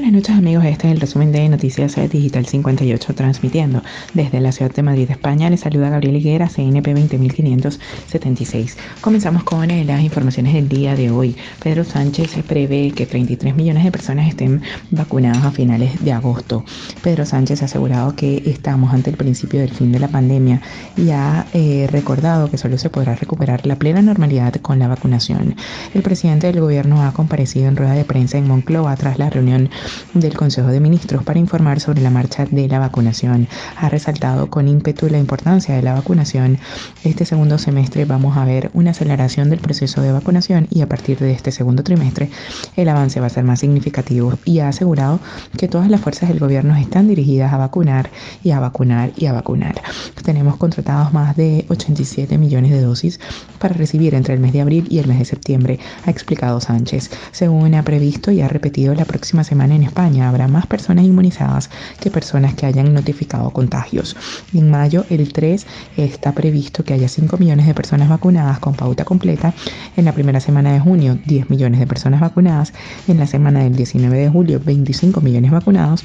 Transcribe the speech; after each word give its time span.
Buenas 0.00 0.14
noches 0.14 0.38
amigos, 0.38 0.64
este 0.64 0.86
es 0.86 0.94
el 0.94 1.00
resumen 1.00 1.30
de 1.30 1.46
Noticias 1.50 1.94
Digital 2.10 2.46
58 2.46 3.14
transmitiendo 3.14 3.82
desde 4.14 4.40
la 4.40 4.50
ciudad 4.50 4.72
de 4.72 4.82
Madrid, 4.82 5.10
España. 5.10 5.50
Les 5.50 5.60
saluda 5.60 5.90
Gabriel 5.90 6.16
Higuera, 6.16 6.48
CNP 6.48 6.94
20576. 6.94 8.78
Comenzamos 9.02 9.44
con 9.44 9.70
eh, 9.70 9.84
las 9.84 10.00
informaciones 10.00 10.54
del 10.54 10.70
día 10.70 10.96
de 10.96 11.10
hoy. 11.10 11.36
Pedro 11.62 11.84
Sánchez 11.84 12.34
prevé 12.48 12.92
que 12.92 13.04
33 13.04 13.54
millones 13.54 13.84
de 13.84 13.92
personas 13.92 14.26
estén 14.26 14.62
vacunadas 14.90 15.44
a 15.44 15.50
finales 15.50 16.02
de 16.02 16.12
agosto. 16.12 16.64
Pedro 17.02 17.26
Sánchez 17.26 17.60
ha 17.60 17.66
asegurado 17.66 18.16
que 18.16 18.42
estamos 18.46 18.94
ante 18.94 19.10
el 19.10 19.18
principio 19.18 19.60
del 19.60 19.70
fin 19.70 19.92
de 19.92 19.98
la 19.98 20.08
pandemia 20.08 20.62
y 20.96 21.10
ha 21.10 21.44
eh, 21.52 21.86
recordado 21.92 22.50
que 22.50 22.56
solo 22.56 22.78
se 22.78 22.88
podrá 22.88 23.16
recuperar 23.16 23.66
la 23.66 23.76
plena 23.76 24.00
normalidad 24.00 24.54
con 24.62 24.78
la 24.78 24.88
vacunación. 24.88 25.56
El 25.92 26.00
presidente 26.00 26.46
del 26.46 26.60
gobierno 26.60 27.02
ha 27.02 27.12
comparecido 27.12 27.68
en 27.68 27.76
rueda 27.76 27.92
de 27.92 28.06
prensa 28.06 28.38
en 28.38 28.48
Moncloa 28.48 28.96
tras 28.96 29.18
la 29.18 29.28
reunión 29.28 29.68
del 30.14 30.36
Consejo 30.36 30.68
de 30.68 30.80
Ministros 30.80 31.24
para 31.24 31.38
informar 31.38 31.80
sobre 31.80 32.02
la 32.02 32.10
marcha 32.10 32.46
de 32.50 32.68
la 32.68 32.78
vacunación. 32.78 33.48
Ha 33.76 33.88
resaltado 33.88 34.48
con 34.48 34.68
ímpetu 34.68 35.08
la 35.08 35.18
importancia 35.18 35.74
de 35.74 35.82
la 35.82 35.94
vacunación. 35.94 36.58
Este 37.04 37.24
segundo 37.24 37.58
semestre 37.58 38.04
vamos 38.04 38.36
a 38.36 38.44
ver 38.44 38.70
una 38.74 38.90
aceleración 38.90 39.50
del 39.50 39.60
proceso 39.60 40.02
de 40.02 40.12
vacunación 40.12 40.66
y 40.70 40.82
a 40.82 40.88
partir 40.88 41.18
de 41.18 41.32
este 41.32 41.52
segundo 41.52 41.82
trimestre 41.82 42.30
el 42.76 42.88
avance 42.88 43.20
va 43.20 43.26
a 43.26 43.30
ser 43.30 43.44
más 43.44 43.60
significativo 43.60 44.38
y 44.44 44.60
ha 44.60 44.68
asegurado 44.68 45.20
que 45.56 45.68
todas 45.68 45.90
las 45.90 46.00
fuerzas 46.00 46.28
del 46.28 46.38
gobierno 46.38 46.76
están 46.76 47.08
dirigidas 47.08 47.52
a 47.52 47.56
vacunar 47.56 48.10
y 48.42 48.50
a 48.50 48.60
vacunar 48.60 49.12
y 49.16 49.26
a 49.26 49.32
vacunar. 49.32 49.80
Tenemos 50.24 50.56
contratados 50.56 51.12
más 51.12 51.36
de 51.36 51.64
87 51.68 52.38
millones 52.38 52.70
de 52.70 52.80
dosis 52.80 53.20
para 53.58 53.74
recibir 53.74 54.14
entre 54.14 54.34
el 54.34 54.40
mes 54.40 54.52
de 54.52 54.60
abril 54.60 54.86
y 54.90 54.98
el 54.98 55.06
mes 55.06 55.18
de 55.18 55.24
septiembre, 55.24 55.78
ha 56.04 56.10
explicado 56.10 56.60
Sánchez. 56.60 57.10
Según 57.32 57.74
ha 57.74 57.82
previsto 57.82 58.30
y 58.30 58.40
ha 58.40 58.48
repetido 58.48 58.94
la 58.94 59.04
próxima 59.04 59.44
semana 59.44 59.74
en 59.74 59.79
España 59.82 60.28
habrá 60.28 60.48
más 60.48 60.66
personas 60.66 61.04
inmunizadas 61.04 61.70
que 62.00 62.10
personas 62.10 62.54
que 62.54 62.66
hayan 62.66 62.94
notificado 62.94 63.50
contagios. 63.50 64.16
En 64.54 64.70
mayo, 64.70 65.04
el 65.10 65.32
3, 65.32 65.66
está 65.96 66.32
previsto 66.32 66.84
que 66.84 66.94
haya 66.94 67.08
5 67.08 67.36
millones 67.38 67.66
de 67.66 67.74
personas 67.74 68.08
vacunadas 68.08 68.58
con 68.58 68.74
pauta 68.74 69.04
completa. 69.04 69.54
En 69.96 70.04
la 70.04 70.12
primera 70.12 70.40
semana 70.40 70.72
de 70.72 70.80
junio, 70.80 71.18
10 71.26 71.50
millones 71.50 71.80
de 71.80 71.86
personas 71.86 72.20
vacunadas. 72.20 72.72
En 73.08 73.18
la 73.18 73.26
semana 73.26 73.60
del 73.60 73.76
19 73.76 74.16
de 74.16 74.28
julio, 74.28 74.60
25 74.64 75.20
millones 75.20 75.50
vacunados 75.50 76.04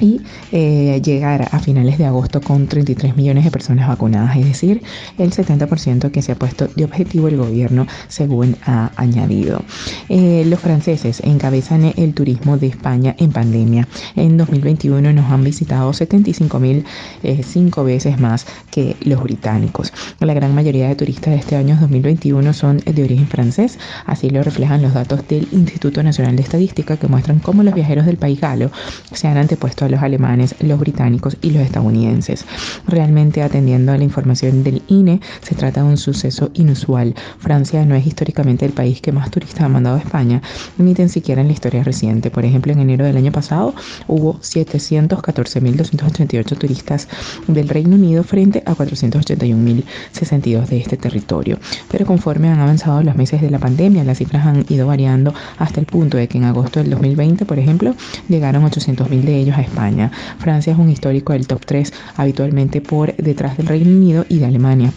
y 0.00 0.20
eh, 0.52 1.00
llegar 1.04 1.48
a 1.50 1.58
finales 1.58 1.98
de 1.98 2.06
agosto 2.06 2.40
con 2.40 2.66
33 2.66 3.16
millones 3.16 3.44
de 3.44 3.50
personas 3.50 3.88
vacunadas, 3.88 4.36
es 4.36 4.44
decir, 4.44 4.82
el 5.18 5.32
70% 5.32 6.10
que 6.10 6.22
se 6.22 6.32
ha 6.32 6.34
puesto 6.36 6.68
de 6.68 6.84
objetivo 6.84 7.28
el 7.28 7.36
gobierno, 7.36 7.86
según 8.08 8.56
ha 8.64 8.90
añadido. 8.96 9.62
Eh, 10.08 10.44
los 10.46 10.60
franceses 10.60 11.20
encabezan 11.24 11.92
el 11.96 12.14
turismo 12.14 12.56
de 12.58 12.68
España 12.68 13.14
en 13.18 13.32
pandemia. 13.32 13.88
En 14.16 14.36
2021 14.36 15.12
nos 15.12 15.30
han 15.30 15.44
visitado 15.44 15.92
75 15.92 16.58
mil, 16.60 16.84
eh, 17.22 17.42
cinco 17.44 17.84
veces 17.84 18.18
más 18.18 18.46
que 18.70 18.96
los 19.00 19.22
británicos. 19.22 19.92
La 20.20 20.34
gran 20.34 20.54
mayoría 20.54 20.88
de 20.88 20.96
turistas 20.96 21.34
de 21.34 21.40
este 21.40 21.56
año 21.56 21.76
2021 21.80 22.52
son 22.52 22.78
de 22.78 23.02
origen 23.02 23.26
francés, 23.26 23.78
así 24.06 24.30
lo 24.30 24.42
reflejan 24.42 24.82
los 24.82 24.94
datos 24.94 25.26
del 25.28 25.48
Instituto 25.52 26.02
Nacional 26.02 26.36
de 26.36 26.42
Estadística 26.42 26.96
que 26.96 27.08
muestran 27.08 27.38
cómo 27.38 27.62
los 27.62 27.74
viajeros 27.74 28.06
del 28.06 28.16
país 28.16 28.40
galo 28.40 28.70
se 29.12 29.28
han 29.28 29.36
antepuesto 29.36 29.83
los 29.88 30.02
alemanes, 30.02 30.54
los 30.60 30.78
británicos 30.78 31.36
y 31.42 31.50
los 31.50 31.62
estadounidenses. 31.62 32.44
Realmente 32.86 33.42
atendiendo 33.42 33.92
a 33.92 33.98
la 33.98 34.04
información 34.04 34.64
del 34.64 34.82
INE, 34.88 35.20
se 35.42 35.54
trata 35.54 35.82
de 35.82 35.88
un 35.88 35.96
suceso 35.96 36.50
inusual. 36.54 37.14
Francia 37.38 37.84
no 37.84 37.94
es 37.94 38.06
históricamente 38.06 38.64
el 38.64 38.72
país 38.72 39.00
que 39.00 39.12
más 39.12 39.30
turistas 39.30 39.62
ha 39.62 39.68
mandado 39.68 39.96
a 39.96 40.00
España, 40.00 40.42
ni 40.78 40.94
tan 40.94 41.08
siquiera 41.08 41.40
en 41.40 41.46
la 41.48 41.52
historia 41.52 41.84
reciente. 41.84 42.30
Por 42.30 42.44
ejemplo, 42.44 42.72
en 42.72 42.80
enero 42.80 43.04
del 43.04 43.16
año 43.16 43.32
pasado 43.32 43.74
hubo 44.06 44.38
714.288 44.40 46.58
turistas 46.58 47.08
del 47.46 47.68
Reino 47.68 47.96
Unido 47.96 48.24
frente 48.24 48.62
a 48.66 48.74
481.062 48.74 50.66
de 50.66 50.78
este 50.78 50.96
territorio. 50.96 51.58
Pero 51.90 52.06
conforme 52.06 52.48
han 52.48 52.60
avanzado 52.60 53.02
los 53.02 53.16
meses 53.16 53.40
de 53.40 53.50
la 53.50 53.58
pandemia, 53.58 54.04
las 54.04 54.18
cifras 54.18 54.46
han 54.46 54.64
ido 54.68 54.86
variando 54.86 55.34
hasta 55.58 55.80
el 55.80 55.86
punto 55.86 56.16
de 56.16 56.28
que 56.28 56.38
en 56.38 56.44
agosto 56.44 56.78
del 56.80 56.90
2020, 56.90 57.44
por 57.44 57.58
ejemplo, 57.58 57.96
llegaron 58.28 58.64
800.000 58.64 59.22
de 59.22 59.36
ellos 59.36 59.56
a 59.56 59.62
España 59.62 59.73
España. 59.74 60.10
Francia 60.38 60.72
es 60.72 60.78
un 60.78 60.88
histórico 60.88 61.32
del 61.32 61.48
top 61.48 61.66
3, 61.66 61.92
habitualmente 62.16 62.80
por 62.80 63.14
detrás 63.16 63.56
del 63.56 63.66
Reino 63.66 63.90
Unido 63.90 64.24
y 64.28 64.38
de 64.38 64.46
Alemania 64.46 64.92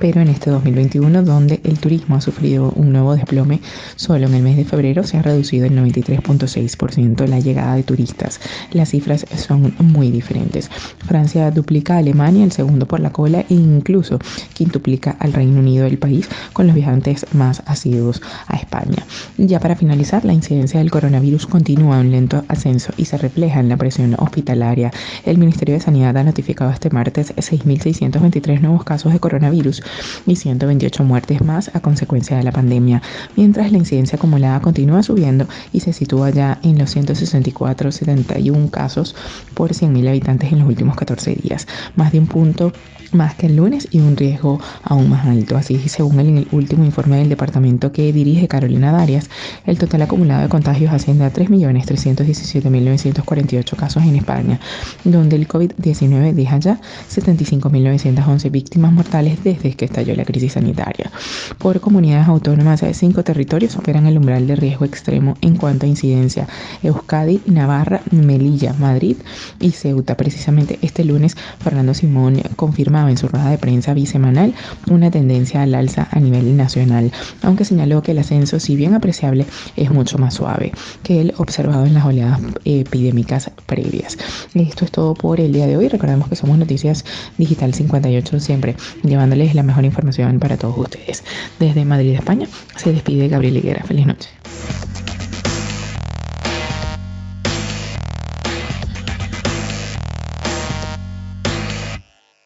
pero 0.00 0.20
en 0.20 0.28
este 0.28 0.50
2021 0.50 1.22
donde 1.22 1.60
el 1.64 1.78
turismo 1.78 2.16
ha 2.16 2.20
sufrido 2.20 2.72
un 2.76 2.92
nuevo 2.92 3.14
desplome, 3.14 3.60
solo 3.96 4.26
en 4.26 4.34
el 4.34 4.42
mes 4.42 4.56
de 4.56 4.64
febrero 4.64 5.04
se 5.04 5.16
ha 5.16 5.22
reducido 5.22 5.66
el 5.66 5.72
93.6% 5.72 7.26
la 7.26 7.40
llegada 7.40 7.76
de 7.76 7.82
turistas. 7.82 8.40
Las 8.72 8.90
cifras 8.90 9.26
son 9.36 9.74
muy 9.78 10.10
diferentes. 10.10 10.70
Francia 11.06 11.50
duplica 11.50 11.94
a 11.94 11.98
Alemania, 11.98 12.44
el 12.44 12.52
segundo 12.52 12.86
por 12.86 13.00
la 13.00 13.10
cola, 13.10 13.40
e 13.40 13.54
incluso 13.54 14.18
quintuplica 14.54 15.16
al 15.18 15.32
Reino 15.32 15.60
Unido, 15.60 15.86
el 15.86 15.98
país 15.98 16.28
con 16.52 16.66
los 16.66 16.74
viajantes 16.74 17.26
más 17.32 17.62
asiduos 17.66 18.22
a 18.46 18.56
España. 18.56 19.04
Ya 19.38 19.60
para 19.60 19.76
finalizar, 19.76 20.24
la 20.24 20.32
incidencia 20.32 20.80
del 20.80 20.90
coronavirus 20.90 21.46
continúa 21.46 22.00
un 22.00 22.10
lento 22.10 22.44
ascenso 22.48 22.92
y 22.96 23.06
se 23.06 23.18
refleja 23.18 23.60
en 23.60 23.68
la 23.68 23.76
presión 23.76 24.14
hospitalaria. 24.18 24.90
El 25.24 25.38
Ministerio 25.38 25.74
de 25.74 25.80
Sanidad 25.80 26.16
ha 26.16 26.24
notificado 26.24 26.70
este 26.70 26.90
martes 26.90 27.34
6.623 27.36 28.60
nuevos 28.60 28.84
casos 28.84 29.12
de 29.12 29.20
coronavirus 29.20 29.82
y 30.26 30.36
128 30.36 31.04
muertes 31.04 31.42
más 31.42 31.70
a 31.74 31.80
consecuencia 31.80 32.36
de 32.36 32.42
la 32.42 32.52
pandemia, 32.52 33.02
mientras 33.36 33.72
la 33.72 33.78
incidencia 33.78 34.16
acumulada 34.16 34.60
continúa 34.60 35.02
subiendo 35.02 35.46
y 35.72 35.80
se 35.80 35.92
sitúa 35.92 36.30
ya 36.30 36.58
en 36.62 36.78
los 36.78 36.96
164,71 36.96 38.70
casos 38.70 39.14
por 39.54 39.72
100.000 39.72 40.08
habitantes 40.08 40.52
en 40.52 40.60
los 40.60 40.68
últimos 40.68 40.96
14 40.96 41.36
días, 41.36 41.66
más 41.96 42.12
de 42.12 42.18
un 42.18 42.26
punto 42.26 42.72
más 43.12 43.34
que 43.34 43.46
el 43.46 43.56
lunes 43.56 43.88
y 43.90 43.98
un 44.00 44.16
riesgo 44.16 44.58
aún 44.82 45.10
más 45.10 45.26
alto. 45.26 45.56
Así, 45.56 45.78
según 45.88 46.20
el 46.20 46.46
último 46.52 46.84
informe 46.84 47.16
del 47.18 47.28
departamento 47.28 47.92
que 47.92 48.12
dirige 48.12 48.48
Carolina 48.48 48.92
Darias, 48.92 49.28
el 49.64 49.78
total 49.78 50.02
acumulado 50.02 50.42
de 50.42 50.48
contagios 50.48 50.92
asciende 50.92 51.24
a 51.24 51.32
3.317.948 51.32 53.76
casos 53.76 54.02
en 54.02 54.16
España, 54.16 54.58
donde 55.04 55.36
el 55.36 55.46
COVID-19 55.48 56.34
deja 56.34 56.58
ya 56.58 56.80
75.911 57.10 58.50
víctimas 58.50 58.92
mortales 58.92 59.42
desde 59.44 59.74
que 59.76 59.84
estalló 59.84 60.14
la 60.14 60.24
crisis 60.24 60.54
sanitaria. 60.54 61.10
Por 61.58 61.80
comunidades 61.80 62.28
autónomas, 62.28 62.82
cinco 62.92 63.22
territorios 63.22 63.72
superan 63.72 64.06
el 64.06 64.18
umbral 64.18 64.46
de 64.46 64.56
riesgo 64.56 64.84
extremo 64.84 65.36
en 65.40 65.56
cuanto 65.56 65.86
a 65.86 65.88
incidencia. 65.88 66.48
Euskadi, 66.82 67.40
Navarra, 67.46 68.00
Melilla, 68.10 68.72
Madrid 68.74 69.16
y 69.60 69.70
Ceuta. 69.72 70.16
Precisamente 70.16 70.78
este 70.82 71.04
lunes, 71.04 71.36
Fernando 71.60 71.94
Simón 71.94 72.40
confirmaba 72.56 73.10
en 73.10 73.18
su 73.18 73.28
rueda 73.28 73.50
de 73.50 73.58
prensa 73.58 73.94
bisemanal 73.94 74.54
una 74.88 75.10
tendencia 75.10 75.62
al 75.62 75.74
alza 75.74 76.08
a 76.10 76.20
nivel 76.20 76.56
nacional, 76.56 77.12
aunque 77.42 77.64
señaló 77.64 78.02
que 78.02 78.12
el 78.12 78.18
ascenso, 78.18 78.60
si 78.60 78.76
bien 78.76 78.94
apreciable, 78.94 79.46
es 79.76 79.90
mucho 79.90 80.18
más 80.18 80.34
suave 80.34 80.72
que 81.02 81.20
el 81.20 81.34
observado 81.38 81.86
en 81.86 81.94
las 81.94 82.04
oleadas 82.04 82.40
epidémicas 82.64 83.50
previas. 83.66 84.16
Esto 84.54 84.84
es 84.84 84.90
todo 84.90 85.14
por 85.14 85.40
el 85.40 85.52
día 85.52 85.66
de 85.66 85.76
hoy. 85.76 85.88
Recordemos 85.88 86.28
que 86.28 86.36
somos 86.36 86.58
Noticias 86.58 87.04
Digital 87.38 87.74
58, 87.74 88.40
siempre 88.40 88.76
llevándoles 89.02 89.54
la 89.56 89.62
mejor 89.62 89.84
información 89.84 90.38
para 90.38 90.56
todos 90.56 90.78
ustedes. 90.78 91.24
Desde 91.58 91.84
Madrid, 91.84 92.14
España, 92.14 92.46
se 92.76 92.92
despide 92.92 93.28
Gabriel 93.28 93.56
Higuera. 93.56 93.82
Feliz 93.84 94.06
noche. 94.06 94.28